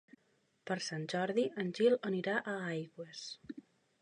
[0.71, 3.23] Per Sant Jordi en Gil anirà a Aigües.